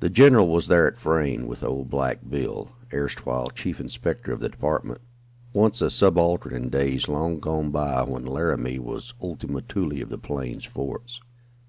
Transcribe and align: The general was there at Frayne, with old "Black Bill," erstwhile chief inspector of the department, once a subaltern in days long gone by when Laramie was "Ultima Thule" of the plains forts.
The 0.00 0.10
general 0.10 0.48
was 0.48 0.66
there 0.66 0.88
at 0.88 0.98
Frayne, 0.98 1.46
with 1.46 1.62
old 1.62 1.88
"Black 1.88 2.28
Bill," 2.28 2.72
erstwhile 2.92 3.50
chief 3.50 3.78
inspector 3.78 4.32
of 4.32 4.40
the 4.40 4.48
department, 4.48 5.00
once 5.52 5.80
a 5.80 5.90
subaltern 5.90 6.52
in 6.52 6.70
days 6.70 7.06
long 7.06 7.38
gone 7.38 7.70
by 7.70 8.02
when 8.02 8.26
Laramie 8.26 8.80
was 8.80 9.14
"Ultima 9.22 9.60
Thule" 9.60 10.02
of 10.02 10.08
the 10.08 10.18
plains 10.18 10.64
forts. 10.66 11.20